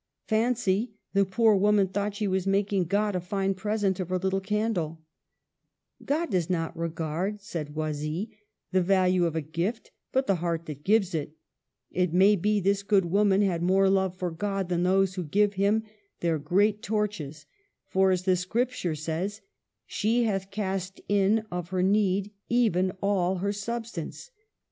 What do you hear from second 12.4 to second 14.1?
this good woman had more